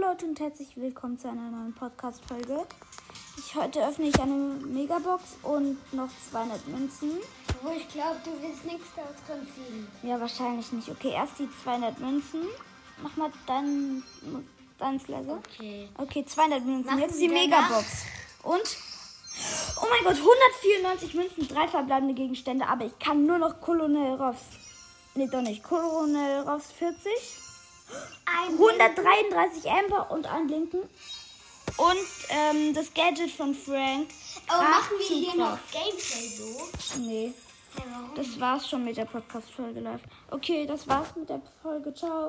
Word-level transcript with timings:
Leute 0.00 0.24
und 0.24 0.40
herzlich 0.40 0.76
willkommen 0.76 1.18
zu 1.18 1.28
einer 1.28 1.50
neuen 1.50 1.74
Podcast-Folge. 1.74 2.64
Ich, 3.36 3.54
heute 3.54 3.86
öffne 3.86 4.06
ich 4.06 4.18
eine 4.18 4.32
Megabox 4.32 5.36
und 5.42 5.76
noch 5.92 6.08
200 6.30 6.68
Münzen. 6.68 7.18
Wo 7.60 7.70
ich 7.70 7.86
glaube, 7.86 8.16
du 8.24 8.30
willst 8.40 8.64
nichts 8.64 8.86
daraus 8.96 9.44
ziehen. 9.54 9.86
Ja, 10.02 10.18
wahrscheinlich 10.18 10.72
nicht. 10.72 10.88
Okay, 10.88 11.10
erst 11.10 11.38
die 11.38 11.48
200 11.64 12.00
Münzen. 12.00 12.40
Mach 13.02 13.14
mal 13.16 13.30
dein, 13.46 14.02
dein. 14.78 15.00
Okay. 15.28 15.90
Okay, 15.98 16.24
200 16.24 16.64
Münzen. 16.64 16.86
Machen 16.86 17.00
Jetzt 17.00 17.20
die 17.20 17.28
Megabox. 17.28 18.04
Und? 18.42 18.76
Oh 19.76 19.86
mein 19.90 20.04
Gott, 20.04 20.16
194 20.16 21.14
Münzen, 21.14 21.46
drei 21.46 21.68
verbleibende 21.68 22.14
Gegenstände, 22.14 22.66
aber 22.66 22.86
ich 22.86 22.98
kann 22.98 23.26
nur 23.26 23.36
noch 23.36 23.60
Colonel 23.60 24.14
Ross. 24.14 24.38
Nee, 25.14 25.28
doch 25.30 25.42
nicht. 25.42 25.62
Colonel 25.62 26.40
Ross 26.48 26.72
40. 26.78 27.12
Ein 28.80 28.96
133 28.96 29.70
Amber 29.70 30.10
und 30.10 30.26
einen 30.26 30.48
Linken. 30.48 30.78
Und 31.76 31.98
ähm, 32.30 32.74
das 32.74 32.92
Gadget 32.94 33.30
von 33.30 33.54
Frank. 33.54 34.08
Oh, 34.48 34.60
machen 34.62 34.96
wir 34.98 35.06
hier 35.16 35.36
noch 35.36 35.58
Gameplay 35.70 36.28
so? 36.28 36.98
Nee, 36.98 37.32
Ja, 37.76 37.84
warum? 37.92 38.14
das 38.16 38.40
war's 38.40 38.68
schon 38.68 38.84
mit 38.84 38.96
der 38.96 39.04
Podcast-Folge 39.04 39.80
live. 39.80 40.00
Okay, 40.30 40.66
das 40.66 40.88
war's 40.88 41.14
mit 41.14 41.28
der 41.28 41.40
Folge. 41.62 41.94
Ciao. 41.94 42.28